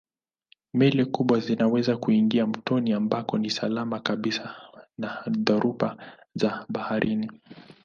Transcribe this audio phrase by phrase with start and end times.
[0.73, 4.55] Meli kubwa zinaweza kuingia mtoni ambako ni salama kabisa
[4.97, 5.97] na dhoruba
[6.35, 7.29] za baharini.